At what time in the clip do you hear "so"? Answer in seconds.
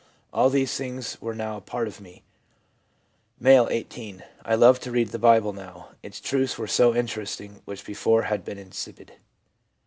6.65-6.95